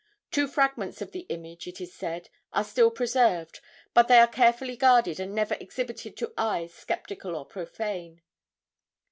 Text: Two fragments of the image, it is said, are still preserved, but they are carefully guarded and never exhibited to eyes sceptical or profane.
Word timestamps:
Two 0.31 0.47
fragments 0.47 0.99
of 1.03 1.11
the 1.11 1.27
image, 1.29 1.67
it 1.67 1.79
is 1.79 1.93
said, 1.93 2.31
are 2.53 2.63
still 2.63 2.89
preserved, 2.89 3.59
but 3.93 4.07
they 4.07 4.17
are 4.17 4.25
carefully 4.25 4.75
guarded 4.75 5.19
and 5.19 5.35
never 5.35 5.55
exhibited 5.59 6.17
to 6.17 6.33
eyes 6.39 6.73
sceptical 6.73 7.35
or 7.35 7.45
profane. 7.45 8.23